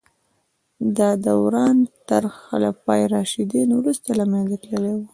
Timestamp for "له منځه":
4.19-4.57